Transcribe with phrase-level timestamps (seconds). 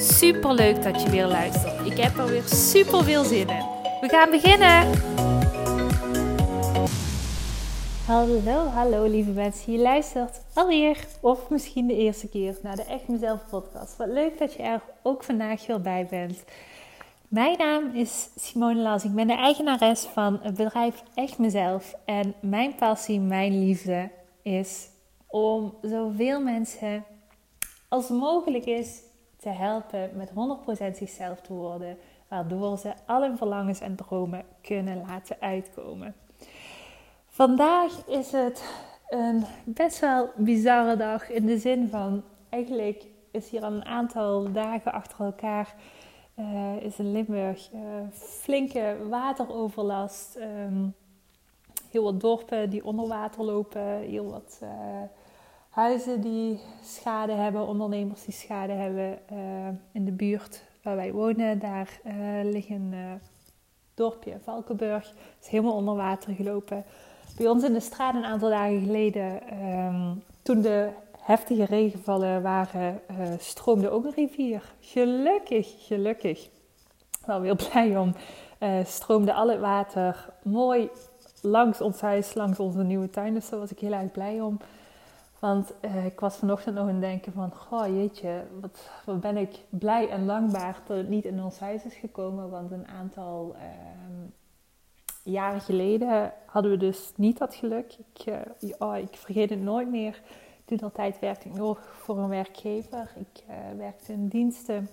[0.00, 1.86] Super leuk dat je weer luistert.
[1.86, 3.64] Ik heb er weer super veel zin in.
[4.00, 4.90] We gaan beginnen.
[8.06, 9.72] Hallo, hallo lieve mensen.
[9.72, 13.96] Je luistert alweer of misschien de eerste keer naar de Echt Mezelf podcast.
[13.96, 16.44] Wat leuk dat je er ook vandaag weer bij bent.
[17.28, 19.04] Mijn naam is Simone Las.
[19.04, 21.94] Ik ben de eigenares van het bedrijf Echt Mezelf.
[22.04, 24.10] En mijn passie, mijn liefde
[24.42, 24.88] is
[25.26, 27.04] om zoveel mensen
[27.88, 29.06] als mogelijk is
[29.38, 30.32] te helpen met 100%
[30.96, 31.98] zichzelf te worden,
[32.28, 36.14] waardoor ze al hun verlangens en dromen kunnen laten uitkomen.
[37.28, 38.64] Vandaag is het
[39.08, 44.52] een best wel bizarre dag in de zin van eigenlijk is hier al een aantal
[44.52, 45.74] dagen achter elkaar
[46.38, 47.80] uh, is in Limburg uh,
[48.12, 50.36] flinke wateroverlast.
[50.36, 50.94] Um,
[51.90, 54.68] heel wat dorpen die onder water lopen, heel wat uh,
[55.68, 59.38] huizen die schade hebben, ondernemers die schade hebben uh,
[59.92, 61.58] in de buurt waar wij wonen.
[61.58, 62.12] Daar uh,
[62.50, 63.12] ligt een uh,
[63.94, 66.84] dorpje, Valkenburg, is helemaal onder water gelopen.
[67.36, 73.00] Bij ons in de straat een aantal dagen geleden, um, toen de heftige regenvallen waren,
[73.38, 74.62] stroomde ook een rivier.
[74.80, 76.48] Gelukkig, gelukkig.
[77.26, 78.14] Wel heel blij om.
[78.84, 80.90] stroomde al het water mooi
[81.42, 83.34] langs ons huis, langs onze nieuwe tuin.
[83.34, 84.58] Dus daar was ik heel erg blij om.
[85.38, 88.46] Want uh, ik was vanochtend nog aan het denken van, goh jeetje,
[89.04, 92.50] wat, ben ik blij en dankbaar dat het niet in ons huis is gekomen.
[92.50, 93.62] Want een aantal uh,
[95.22, 97.96] jaren geleden hadden we dus niet dat geluk.
[98.12, 100.22] Ik, uh, oh, ik vergeet het nooit meer.
[100.64, 103.12] Toen dat tijd werkte ik nog voor een werkgever.
[103.16, 103.44] Ik
[103.76, 104.88] werkte in diensten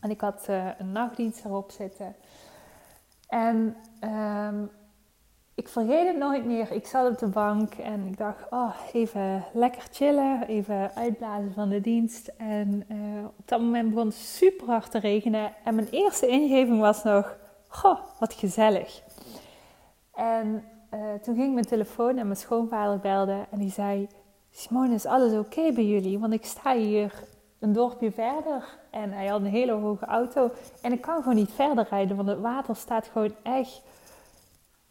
[0.00, 0.46] en ik had
[0.78, 2.14] een nachtdienst erop zitten.
[3.28, 4.70] En um,
[5.54, 6.72] ik vergeet het nooit meer.
[6.72, 11.68] Ik zat op de bank en ik dacht, oh, even lekker chillen, even uitblazen van
[11.68, 12.30] de dienst.
[12.36, 15.52] En uh, op dat moment begon het super hard te regenen.
[15.64, 17.36] En mijn eerste ingeving was nog,
[17.68, 19.02] goh, wat gezellig.
[20.14, 24.08] En uh, toen ging mijn telefoon en mijn schoonvader belde en die zei,
[24.50, 26.18] Simone, is alles oké bij jullie?
[26.18, 27.12] Want ik sta hier
[27.58, 30.50] een dorpje verder en hij had een hele hoge auto.
[30.82, 33.82] En ik kan gewoon niet verder rijden, want het water staat gewoon echt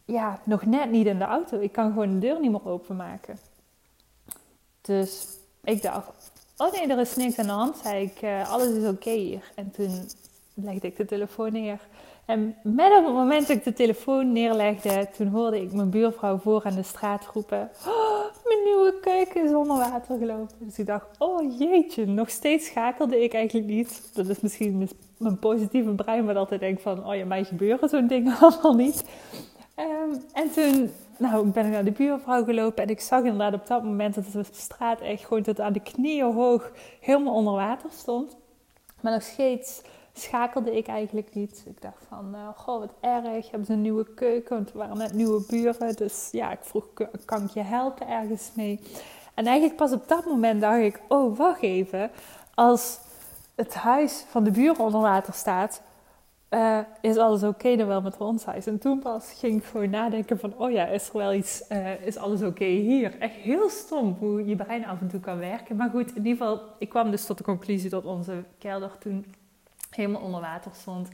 [0.04, 1.60] ja, nog net niet in de auto.
[1.60, 3.38] Ik kan gewoon de deur niet meer openmaken.
[4.80, 5.26] Dus
[5.64, 7.76] ik dacht, oh nee, er is niks aan de hand.
[7.76, 9.52] Zei ik, uh, alles is oké hier.
[9.54, 10.08] En toen
[10.54, 11.80] legde ik de telefoon neer.
[12.24, 16.38] En met op het moment dat ik de telefoon neerlegde, toen hoorde ik mijn buurvrouw
[16.38, 20.56] voor aan de straat roepen: oh, Mijn nieuwe keuken is onder water gelopen.
[20.58, 24.10] Dus ik dacht: Oh jeetje, nog steeds schakelde ik eigenlijk niet.
[24.14, 24.88] Dat is misschien
[25.18, 29.04] mijn positieve brein, wat altijd denkt: van, Oh ja, mij gebeuren zo'n dingen allemaal niet.
[29.76, 33.66] Um, en toen nou, ben ik naar de buurvrouw gelopen en ik zag inderdaad op
[33.66, 36.70] dat moment dat de straat echt gewoon tot aan de knieën hoog
[37.00, 38.36] helemaal onder water stond.
[39.00, 39.82] Maar nog steeds
[40.12, 41.64] schakelde ik eigenlijk niet.
[41.66, 44.98] Ik dacht van, uh, goh, wat erg, hebben ze een nieuwe keuken, want er waren
[44.98, 45.96] net nieuwe buren.
[45.96, 46.86] Dus ja, ik vroeg,
[47.24, 48.80] kan ik je helpen ergens mee?
[49.34, 52.10] En eigenlijk pas op dat moment dacht ik, oh, wacht even.
[52.54, 52.98] Als
[53.54, 55.82] het huis van de buren onder water staat,
[56.54, 58.66] uh, is alles oké dan wel met ons huis?
[58.66, 62.06] En toen pas ging ik gewoon nadenken van, oh ja, is er wel iets, uh,
[62.06, 63.18] is alles oké hier?
[63.18, 65.76] Echt heel stom hoe je brein af en toe kan werken.
[65.76, 69.26] Maar goed, in ieder geval, ik kwam dus tot de conclusie dat onze kelder toen
[69.90, 71.08] helemaal onder water stond.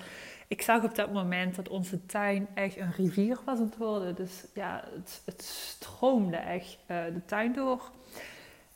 [0.48, 4.14] Ik zag op dat moment dat onze tuin echt een rivier was aan het worden.
[4.14, 7.90] Dus ja, het, het stroomde echt uh, de tuin door.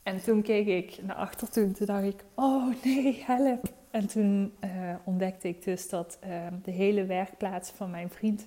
[0.02, 3.83] En toen keek ik naar achter toen, toen dacht ik, oh nee, help.
[3.94, 4.70] En toen uh,
[5.04, 8.46] ontdekte ik dus dat uh, de hele werkplaats van mijn vriend,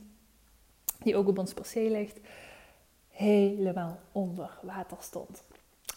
[1.03, 2.19] die ook op ons perceel ligt,
[3.09, 5.43] helemaal onder water stond.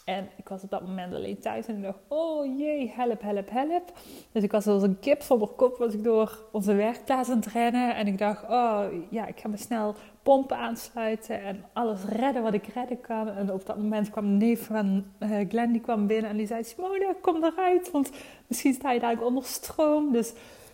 [0.05, 3.49] En ik was op dat moment alleen thuis en ik dacht, oh jee, help, help,
[3.49, 3.97] help.
[4.31, 7.45] Dus ik was als een kip zonder kop was ik door onze werkplaats aan het
[7.45, 7.95] rennen.
[7.95, 12.53] En ik dacht, oh ja, ik ga me snel pompen aansluiten en alles redden wat
[12.53, 13.29] ik redden kan.
[13.29, 16.47] En op dat moment kwam een neef van uh, Glenn, die kwam binnen en die
[16.47, 18.11] zei, Simone, kom eruit, want
[18.51, 20.11] misschien sta je daar onder stroom.
[20.11, 20.33] Dus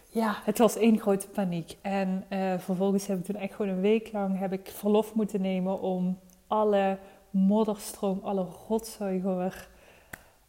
[0.09, 1.77] ja, het was één grote paniek.
[1.81, 5.41] En uh, vervolgens heb ik toen echt gewoon een week lang heb ik verlof moeten
[5.41, 6.97] nemen om alle
[7.29, 9.51] modderstroom, alle rotzooi gewoon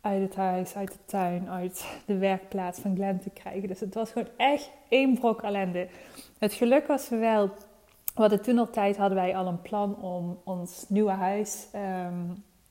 [0.01, 3.69] uit het huis, uit de tuin, uit de werkplaats van Glenn te krijgen.
[3.69, 5.89] Dus het was gewoon echt één brok ellende.
[6.39, 7.47] Het geluk was wel,
[8.15, 12.23] we hadden toen al tijd, hadden wij al een plan om ons nieuwe huis ehm,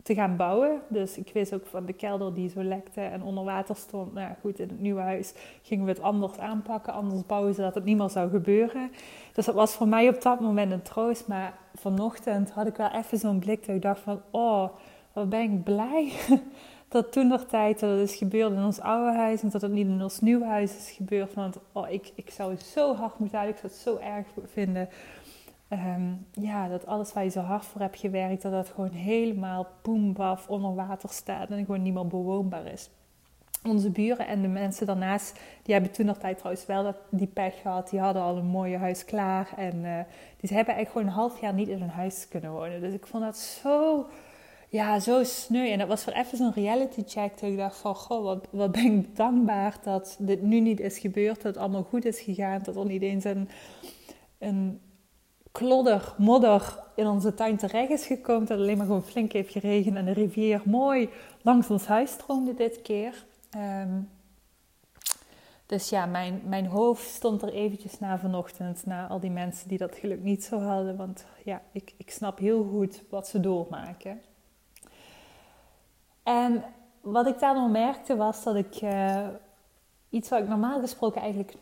[0.07, 0.81] te gaan bouwen.
[0.87, 4.13] Dus ik wist ook van de kelder die zo lekte en onder water stond.
[4.13, 7.83] Nou goed, in het nieuwe huis gingen we het anders aanpakken, anders bouwen zodat het
[7.83, 8.91] niet meer zou gebeuren.
[9.33, 11.27] Dus dat was voor mij op dat moment een troost.
[11.27, 14.69] Maar vanochtend had ik wel even zo'n blik dat ik dacht van, oh,
[15.13, 16.11] wat ben ik blij
[16.89, 19.71] dat toen nog tijd dat het is gebeurd in ons oude huis en dat het
[19.71, 21.33] niet in ons nieuwe huis is gebeurd.
[21.33, 24.89] Want oh, ik, ik zou zo hard moeten uit, ik zou het zo erg vinden.
[25.67, 29.67] Ehm, ja, dat alles waar je zo hard voor hebt gewerkt, dat dat gewoon helemaal
[29.81, 32.89] boembaf onder water staat en gewoon niet meer bewoonbaar is.
[33.63, 37.61] Onze buren en de mensen daarnaast, die hebben toen nog tijd trouwens wel die pech
[37.61, 37.89] gehad.
[37.89, 39.99] Die hadden al een mooie huis klaar en uh,
[40.37, 42.81] die hebben eigenlijk gewoon een half jaar niet in hun huis kunnen wonen.
[42.81, 44.05] Dus ik vond dat zo
[44.69, 45.69] ja, zo sneu.
[45.69, 47.39] En dat was voor even zo'n reality check.
[47.39, 50.99] Dat ik dacht van, goh, wat, wat ben ik dankbaar dat dit nu niet is
[50.99, 51.35] gebeurd.
[51.35, 52.61] Dat het allemaal goed is gegaan.
[52.63, 53.49] Dat er niet eens een,
[54.37, 54.81] een
[55.57, 58.47] klodder, modder in onze tuin terecht is gekomen.
[58.47, 59.95] Dat alleen maar gewoon flink heeft geregend.
[59.95, 61.09] En de rivier mooi
[61.41, 63.25] langs ons huis stroomde dit keer.
[63.49, 63.99] Ehm,
[65.65, 68.85] dus ja, mijn, mijn hoofd stond er eventjes na vanochtend.
[68.85, 70.95] Na al die mensen die dat geluk niet zo hadden.
[70.95, 74.21] Want ja, ik, ik snap heel goed wat ze doormaken.
[76.23, 76.63] En
[77.01, 79.27] wat ik daar nog merkte was dat ik uh,
[80.09, 81.53] iets wat ik normaal gesproken eigenlijk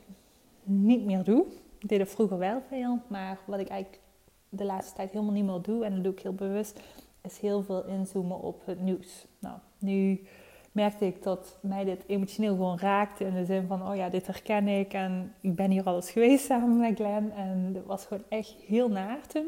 [0.64, 1.46] niet meer doe.
[1.80, 4.02] Ik deed vroeger wel veel, maar wat ik eigenlijk
[4.50, 6.80] de laatste tijd helemaal niet meer doe, en dat doe ik heel bewust,
[7.22, 9.26] is heel veel inzoomen op het nieuws.
[9.40, 10.28] Nou, nu
[10.72, 14.28] merkte ik dat mij dit emotioneel gewoon raakte in de zin van, oh ja, dit
[14.28, 18.06] herken ik en ik ben hier al eens geweest samen met Glenn en dat was
[18.06, 19.48] gewoon echt heel naar toen.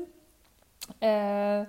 [1.00, 1.60] Uh,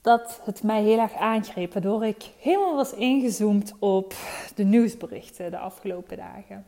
[0.00, 1.72] dat het mij heel erg aangreep.
[1.72, 4.14] Waardoor ik helemaal was ingezoomd op
[4.54, 6.66] de nieuwsberichten de afgelopen dagen.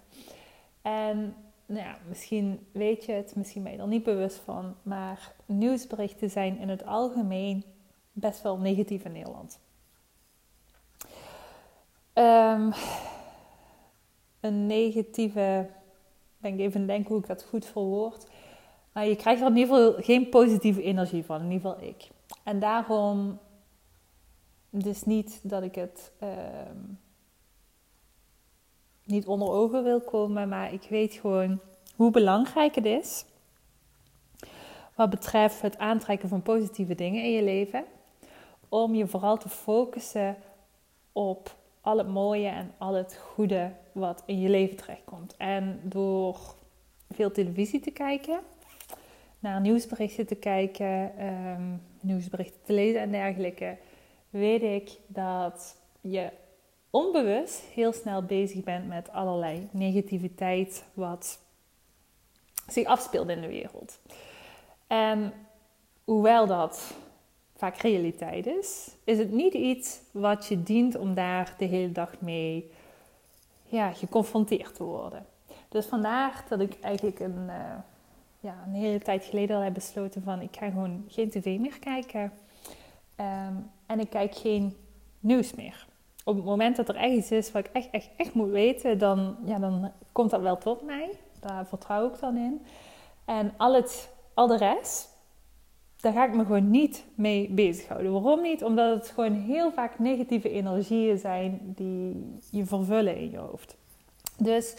[0.82, 1.34] En
[1.66, 4.74] nou ja, misschien weet je het, misschien ben je er niet bewust van.
[4.82, 7.64] Maar nieuwsberichten zijn in het algemeen
[8.12, 9.58] best wel negatief in Nederland.
[12.14, 12.72] Um,
[14.40, 15.70] een negatieve,
[16.38, 18.26] ben ik even denken hoe ik dat goed verwoord.
[18.92, 22.08] Maar je krijgt er in ieder geval geen positieve energie van, in ieder geval ik.
[22.42, 23.38] En daarom,
[24.70, 26.78] dus niet dat ik het ehm,
[29.04, 31.60] niet onder ogen wil komen, maar ik weet gewoon
[31.96, 33.24] hoe belangrijk het is.
[34.94, 37.84] Wat betreft het aantrekken van positieve dingen in je leven.
[38.68, 40.36] Om je vooral te focussen
[41.12, 45.36] op al het mooie en al het goede wat in je leven terechtkomt.
[45.36, 46.54] En door
[47.10, 48.40] veel televisie te kijken,
[49.38, 51.62] naar nieuwsberichten te kijken, ehm,
[52.00, 53.76] nieuwsberichten te lezen en dergelijke,
[54.30, 56.30] weet ik dat je
[56.94, 61.38] onbewust heel snel bezig bent met allerlei negativiteit wat
[62.68, 63.98] zich afspeelt in de wereld.
[64.86, 65.32] En
[66.04, 66.94] hoewel dat
[67.56, 72.20] vaak realiteit is, is het niet iets wat je dient om daar de hele dag
[72.20, 72.70] mee
[73.66, 75.26] ja, geconfronteerd te worden.
[75.68, 77.74] Dus vandaar dat ik eigenlijk een, uh,
[78.40, 81.78] ja, een hele tijd geleden al heb besloten van ik ga gewoon geen tv meer
[81.78, 82.32] kijken.
[83.16, 83.54] Ehm,
[83.86, 84.76] en ik kijk geen
[85.20, 85.86] nieuws meer.
[86.24, 88.98] Op het moment dat er echt iets is wat ik echt, echt, echt moet weten,
[88.98, 91.10] dan, ja, dan komt dat wel tot mij.
[91.40, 92.62] Daar vertrouw ik dan in.
[93.24, 95.08] En al, het, al de rest,
[96.00, 98.12] daar ga ik me gewoon niet mee bezighouden.
[98.12, 98.64] Waarom niet?
[98.64, 103.76] Omdat het gewoon heel vaak negatieve energieën zijn die je vervullen in je hoofd.
[104.38, 104.76] Dus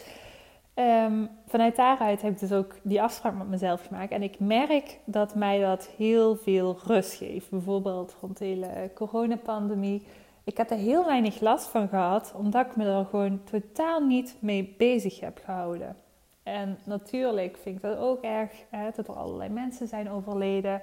[0.78, 4.12] Um, vanuit daaruit heb ik dus ook die afspraak met mezelf gemaakt.
[4.12, 7.50] En ik merk dat mij dat heel veel rust geeft.
[7.50, 10.06] Bijvoorbeeld rond de hele coronapandemie.
[10.46, 14.36] Ik heb er heel weinig last van gehad, omdat ik me er gewoon totaal niet
[14.38, 15.96] mee bezig heb gehouden.
[16.42, 20.82] En natuurlijk vind ik dat ook erg, hè, dat er allerlei mensen zijn overleden.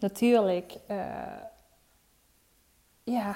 [0.00, 0.96] Natuurlijk, uh,
[3.04, 3.34] ja,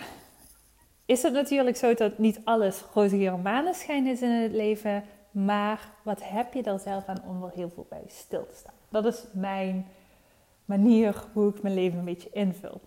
[1.07, 5.05] is het natuurlijk zo dat niet alles roze geur maneschijn is in het leven.
[5.31, 8.75] Maar wat heb je er zelf aan om er heel veel bij stil te staan?
[8.89, 9.87] Dat is mijn
[10.65, 12.81] manier hoe ik mijn leven een beetje invul.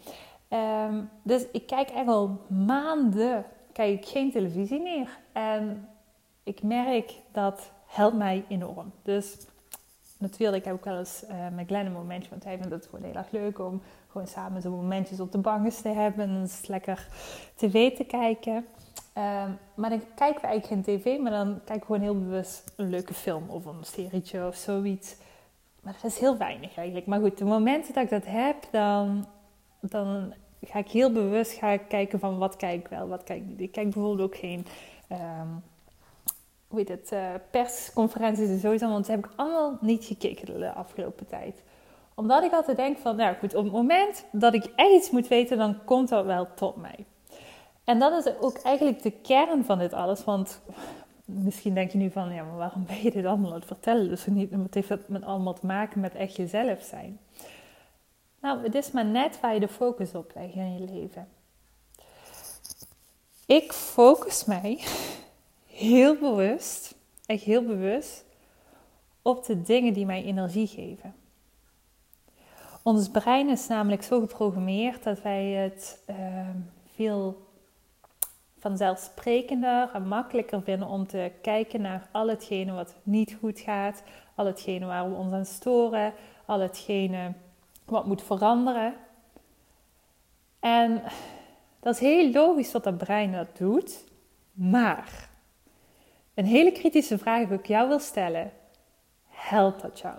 [0.47, 5.09] Ehm, dus ik kijk echt al maanden kijk geen televisie meer.
[5.31, 5.87] En
[6.43, 8.91] ik merk dat helpt mij enorm.
[9.03, 9.37] Dus
[10.17, 13.05] natuurlijk heb ik wel eens uh, met Glenn een momentje, want hij vindt het gewoon
[13.05, 16.67] heel erg leuk om gewoon samen zo'n momentjes op de bank te hebben en eens
[16.67, 17.07] lekker
[17.55, 18.65] tv te kijken.
[19.13, 22.71] Ehm, maar dan kijken we eigenlijk geen tv, maar dan kijken we gewoon heel bewust
[22.75, 25.15] een leuke film of een serietje of zoiets.
[25.81, 27.07] Maar dat is heel weinig eigenlijk.
[27.07, 29.25] Maar goed, de momenten dat ik dat heb, dan,
[29.79, 33.47] dan ga ik heel bewust ga kijken van wat kijk ik wel, wat kijk ik
[33.47, 33.61] niet.
[33.61, 34.65] Ik kijk bijvoorbeeld ook geen
[35.11, 35.63] um,
[36.67, 40.71] hoe heet het, uh, persconferenties en sowieso, want dat heb ik allemaal niet gekeken de
[40.71, 41.63] afgelopen tijd.
[42.13, 45.27] Omdat ik altijd denk van, nou goed, op het moment dat ik echt iets moet
[45.27, 47.05] weten, dan komt dat wel tot mij.
[47.83, 50.61] En dat is ook eigenlijk de kern van dit alles, want
[51.25, 54.09] misschien denk je nu van, ja, maar waarom ben je dit allemaal aan het vertellen?
[54.09, 57.19] Dus wat heeft dat met allemaal te maken met echt jezelf zijn?
[58.41, 61.27] Nou, het is maar net waar je de focus op legt in je leven.
[63.45, 64.83] Ik focus mij
[65.65, 68.25] heel bewust, echt heel bewust,
[69.21, 71.15] op de dingen die mij energie geven.
[72.83, 76.49] Ons brein is namelijk zo geprogrammeerd dat wij het uh,
[76.95, 77.47] veel
[78.59, 84.03] vanzelfsprekender en makkelijker vinden om te kijken naar al hetgene wat niet goed gaat,
[84.35, 86.13] al hetgene waar we ons aan storen,
[86.45, 87.33] al hetgene
[87.89, 88.95] wat moet veranderen.
[90.59, 91.03] En
[91.79, 94.03] dat is heel logisch dat dat brein dat doet,
[94.51, 95.29] maar
[96.33, 98.51] een hele kritische vraag die ik jou wil stellen:
[99.27, 100.15] helpt dat jou?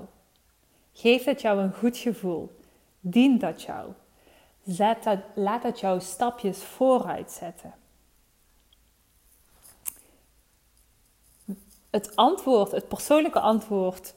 [0.92, 2.60] Geeft dat jou een goed gevoel?
[3.00, 3.92] Dient dat jou?
[4.66, 7.74] Zet dat, laat dat jou stapjes vooruit zetten?
[11.90, 14.14] Het antwoord, het persoonlijke antwoord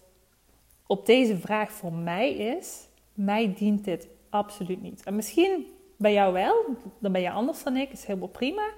[0.87, 5.03] op deze vraag voor mij is: mij dient dit absoluut niet.
[5.03, 5.65] En misschien
[5.97, 6.65] bij jou wel,
[6.99, 8.69] dan ben je anders dan ik, is helemaal prima.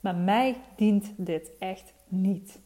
[0.00, 2.58] Maar mij dient dit echt niet.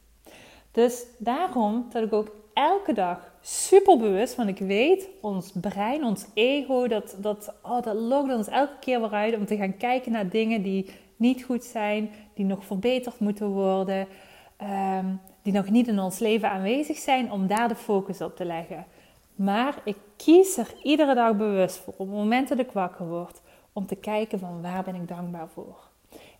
[0.71, 6.26] Dus daarom dat ik ook elke dag super bewust, want ik weet, ons brein, ons
[6.35, 10.12] ego, dat, dat, oh, dat lokt ons elke keer weer uit om te gaan kijken
[10.12, 14.06] naar dingen die niet goed zijn, die nog verbeterd moeten worden,
[14.56, 15.06] ehm,
[15.42, 18.87] die nog niet in ons leven aanwezig zijn, om daar de focus op te leggen.
[19.37, 23.40] Maar ik kies er iedere dag bewust voor, op het moment dat ik wakker word,
[23.73, 25.76] om te kijken van waar ben ik dankbaar voor.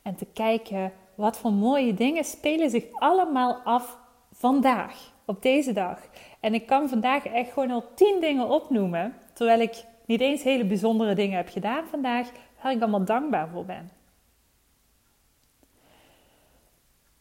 [0.03, 3.99] En te kijken wat voor mooie dingen spelen zich allemaal af
[4.33, 6.01] vandaag, op deze dag.
[6.41, 10.65] En ik kan vandaag echt gewoon al tien dingen opnoemen, terwijl ik niet eens hele
[10.65, 12.29] bijzondere dingen heb gedaan vandaag,
[12.63, 13.91] waar ik allemaal dankbaar voor ben.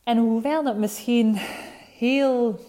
[0.03, 1.35] En hoewel dat misschien
[1.97, 2.59] heel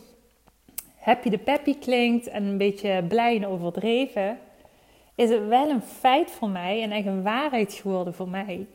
[1.06, 4.38] happy de peppy klinkt en een beetje blij en overdreven,
[5.14, 8.66] is het wel een feit voor mij en echt een waarheid geworden voor mij.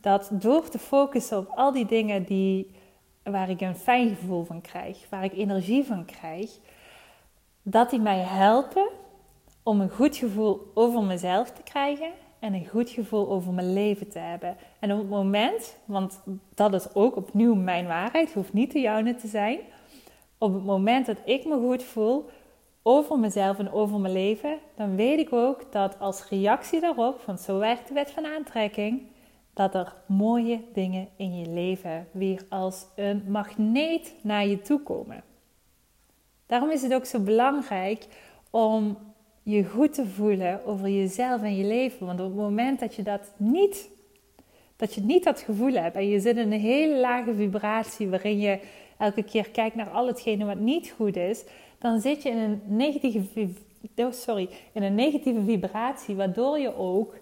[0.00, 2.70] Dat door te focussen op al die dingen die
[3.22, 6.50] waar ik een fijn gevoel van krijg, waar ik energie van krijg,
[7.62, 8.88] dat die mij helpen
[9.62, 14.08] om een goed gevoel over mezelf te krijgen en een goed gevoel over mijn leven
[14.08, 14.56] te hebben.
[14.78, 16.20] En op het moment, want
[16.54, 19.58] dat is ook opnieuw mijn waarheid, hoeft niet de jouwe te zijn.
[20.42, 22.28] Op het moment dat ik me goed voel
[22.82, 27.40] over mezelf en over mijn leven, dan weet ik ook dat als reactie daarop, want
[27.40, 29.02] zo werkt de wet van aantrekking,
[29.54, 35.22] dat er mooie dingen in je leven weer als een magneet naar je toe komen.
[36.46, 38.06] Daarom is het ook zo belangrijk
[38.50, 38.98] om
[39.42, 42.06] je goed te voelen over jezelf en je leven.
[42.06, 43.90] Want op het moment dat je dat niet,
[44.76, 48.38] dat je niet dat gevoel hebt en je zit in een hele lage vibratie waarin
[48.38, 48.60] je
[49.00, 51.44] elke keer kijkt naar al hetgene wat niet goed is,
[51.78, 53.48] dan zit je in een negatieve,
[53.96, 57.16] oh sorry, in een negatieve vibratie, waardoor je ook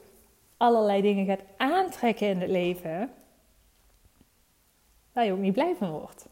[0.56, 3.10] allerlei dingen gaat aantrekken in het leven,
[5.12, 6.28] waar je ook niet blij van wordt.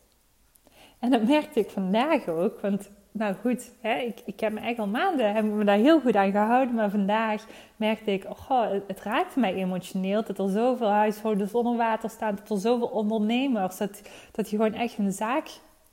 [0.99, 4.79] En dat merkte ik vandaag ook, want nou goed, hè, ik, ik heb me echt
[4.79, 7.47] al maanden heb me daar heel goed aan gehouden, maar vandaag
[7.77, 12.35] merkte ik, oh, het, het raakte mij emotioneel dat er zoveel huishoudens onder water staan,
[12.35, 15.49] dat er zoveel ondernemers, dat, dat die gewoon echt hun zaak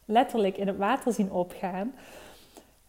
[0.06, 1.94] letterlijk in het water zien opgaan.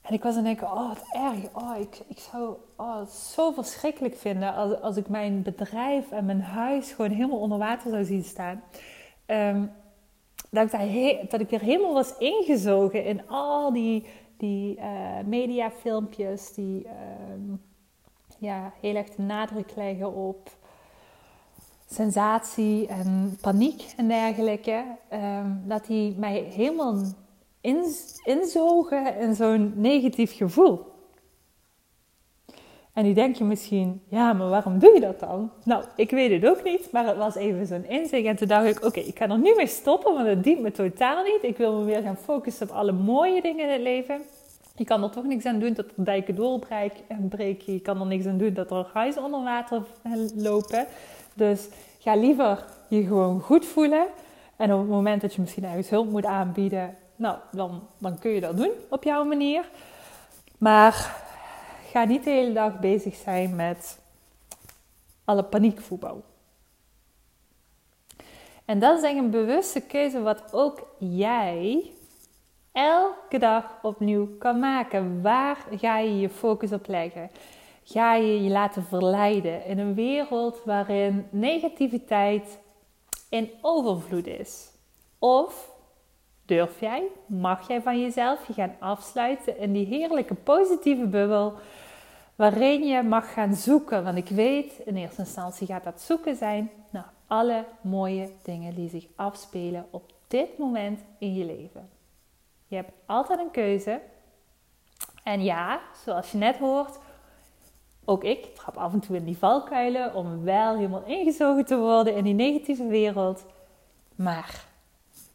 [0.03, 3.11] En ik was aan het denken, oh wat erg, oh ik, ik zou oh, het
[3.11, 7.91] zo verschrikkelijk vinden als, als ik mijn bedrijf en mijn huis gewoon helemaal onder water
[7.91, 8.63] zou zien staan.
[9.27, 9.71] Um,
[10.51, 14.05] dat, ik daar dat ik weer helemaal was ingezogen in al die,
[14.37, 16.87] die uh, mediafilmpjes die
[17.33, 17.61] um,
[18.39, 20.51] ja, heel erg de nadruk leggen op
[21.87, 24.85] sensatie en paniek en dergelijke.
[25.13, 27.03] Um, dat die mij helemaal
[28.25, 30.94] inzogen in zo'n negatief gevoel.
[32.95, 35.51] En die denk je misschien, ja, maar waarom doe je dat dan?
[35.65, 38.27] Nou, ik weet het ook niet, maar het was even zo'n inzicht.
[38.27, 40.71] En toen dacht ik, oké, ik kan er nu mee stoppen, want het dient me
[40.71, 41.39] totaal niet.
[41.43, 44.23] Ik wil me weer gaan focussen op alle mooie dingen in het leven.
[44.77, 47.73] Je kan er toch niks aan doen dat er dijken doorbreken.
[47.73, 49.83] Je kan er niks aan doen dat er huizen onder water
[50.35, 50.87] lopen.
[51.35, 54.07] Dus ga liever je gewoon goed voelen.
[54.57, 58.31] En op het moment dat je misschien ergens hulp moet aanbieden, nou, dan, dan kun
[58.31, 59.69] je dat doen op jouw manier.
[60.59, 61.24] Maar
[61.95, 64.01] ga niet de hele dag bezig zijn met
[65.25, 66.23] alle paniekvoetbal.
[68.65, 71.91] En dat is een bewuste keuze wat ook jij
[72.73, 75.23] elke dag opnieuw kan maken.
[75.23, 77.31] Waar ga je je focus op leggen?
[77.85, 82.59] Ga je je laten verleiden in een wereld waarin negativiteit
[83.29, 84.71] in overvloed is?
[85.19, 85.71] Of
[86.45, 91.55] durf jij, mag jij van jezelf je gaan afsluiten in die heerlijke positieve bubbel
[92.37, 94.05] waarin je mag gaan zoeken?
[94.05, 98.89] Want ik weet, in eerste instantie gaat dat zoeken zijn naar alle mooie dingen die
[98.89, 101.89] zich afspelen op dit moment in je leven.
[102.67, 104.01] Je hebt altijd een keuze.
[105.23, 106.99] En ja, zoals je net hoort,
[108.05, 112.15] ook ik trap af en toe in die valkuilen om wel helemaal ingezogen te worden
[112.15, 113.45] in die negatieve wereld.
[114.15, 114.65] Maar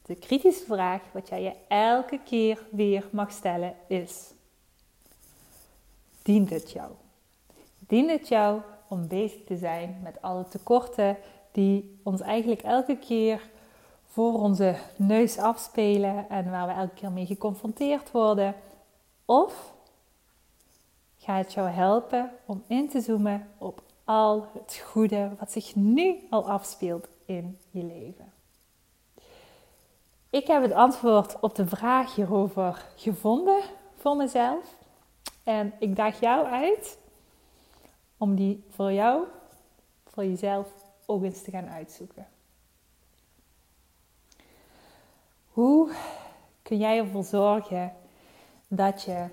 [0.06, 4.34] de kritische vraag wat jij je elke keer weer mag stellen is:
[6.22, 6.92] dient het jou?
[7.80, 11.18] Dient het jou om bezig te zijn met alle tekorten
[11.52, 13.50] die ons eigenlijk elke keer
[14.06, 18.56] voor onze neus afspelen en waar we elke keer mee geconfronteerd worden?
[19.26, 19.74] Of
[21.18, 26.16] ga het jou helpen om in te zoomen op al het goede wat zich nu
[26.30, 28.34] al afspeelt in je leven?
[30.30, 33.62] Ik heb het antwoord op de vraag hierover gevonden
[33.96, 34.79] voor mezelf.
[35.50, 36.98] En ik daag jou uit
[38.18, 39.28] om die voor jou,
[40.06, 40.68] voor jezelf
[41.06, 42.28] ook eens te gaan uitzoeken.
[45.48, 45.94] Hoe
[46.62, 47.96] kun jij ervoor zorgen
[48.68, 49.30] dat je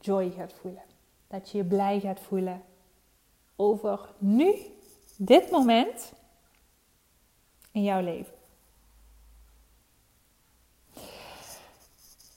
[0.00, 0.84] joy gaat voelen?
[1.26, 2.62] Dat je je blij gaat voelen
[3.56, 4.54] over nu,
[5.16, 6.12] dit moment
[7.70, 8.35] in jouw leven.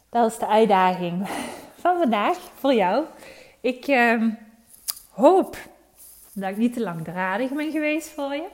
[0.09, 1.27] Dat is de uitdaging
[1.81, 3.05] van vandaag voor jou.
[3.61, 4.23] Ik uh,
[5.09, 5.57] hoop
[6.33, 8.47] dat ik niet te langdradig ben geweest voor je.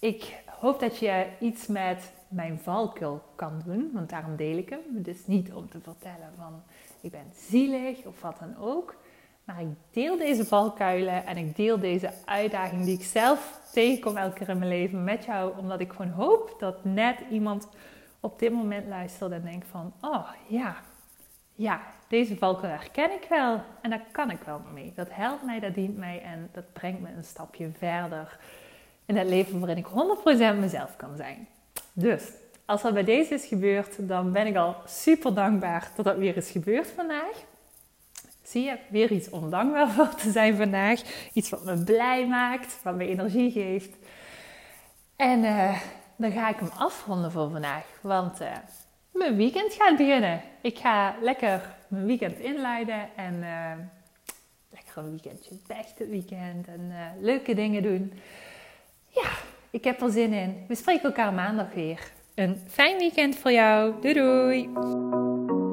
[0.00, 4.80] Ik hoop dat je iets met mijn valkuil kan doen, want daarom deel ik hem.
[4.88, 6.62] Dus niet om te vertellen van
[7.00, 8.96] ik ben zielig of wat dan ook.
[9.44, 14.38] Maar ik deel deze valkuilen en ik deel deze uitdaging die ik zelf tegenkom elke
[14.38, 15.58] keer in mijn leven met jou.
[15.58, 17.68] Omdat ik gewoon hoop dat net iemand
[18.20, 19.92] op dit moment luistert en denkt van...
[20.00, 20.76] Oh ja,
[21.54, 24.92] ja, deze valkuil herken ik wel en daar kan ik wel mee.
[24.94, 28.38] Dat helpt mij, dat dient mij en dat brengt me een stapje verder
[29.06, 29.86] in het leven waarin ik
[30.56, 31.48] 100% mezelf kan zijn.
[31.92, 32.22] Dus
[32.64, 36.36] als dat bij deze is gebeurd, dan ben ik al super dankbaar dat dat weer
[36.36, 37.44] is gebeurd vandaag.
[38.42, 41.00] Zie je, weer iets om dankbaar voor te zijn vandaag.
[41.32, 43.96] Iets wat me blij maakt, wat me energie geeft.
[45.16, 45.80] En uh,
[46.16, 48.48] dan ga ik hem afronden voor vandaag, want uh,
[49.12, 50.42] mijn weekend gaat beginnen.
[50.60, 53.72] Ik ga lekker mijn weekend inleiden en uh,
[54.70, 58.12] lekker een weekendje weg het weekend en leuke dingen doen.
[59.08, 59.30] Ja,
[59.70, 60.64] ik heb er zin in.
[60.68, 62.10] We spreken elkaar maandag weer.
[62.34, 64.00] Een fijn weekend voor jou.
[64.00, 65.25] Doei doei!